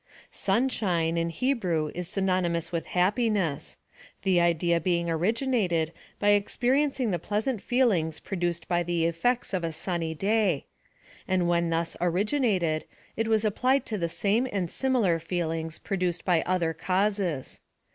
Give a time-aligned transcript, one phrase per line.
[0.31, 3.77] Sunshine, in Hebrew is synonymous with happiness:
[4.23, 9.63] The idea being origi nated by experiencing the pleasant feelings produced by the effects of
[9.63, 10.65] a sunny day;
[11.27, 12.85] and when thus ori ginated,
[13.15, 17.59] it was applied to the same and similar feel ings produced by other causes.